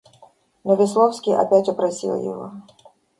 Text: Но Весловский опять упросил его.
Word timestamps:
Но 0.63 0.73
Весловский 0.73 1.35
опять 1.37 1.69
упросил 1.69 2.15
его. 2.19 2.53